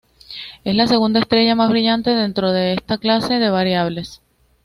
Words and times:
Es 0.63 0.73
la 0.75 0.87
segunda 0.87 1.19
estrella 1.19 1.53
más 1.55 1.69
brillante 1.69 2.09
dentro 2.15 2.51
de 2.51 2.73
esta 2.73 2.97
clase 2.97 3.35
de 3.35 3.51
variables. 3.51 4.23